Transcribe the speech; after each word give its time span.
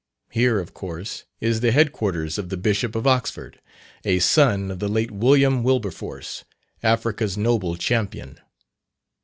Here, 0.31 0.59
of 0.59 0.73
course, 0.73 1.25
is 1.39 1.59
the 1.59 1.71
head 1.71 1.91
quarters 1.91 2.39
of 2.39 2.49
the 2.49 2.57
Bishop 2.57 2.95
of 2.95 3.05
Oxford, 3.05 3.61
a 4.03 4.17
son 4.17 4.71
of 4.71 4.79
the 4.79 4.87
late 4.87 5.11
William 5.11 5.61
Wilberforce, 5.61 6.43
Africa's 6.81 7.37
noble 7.37 7.75
champion. 7.75 8.39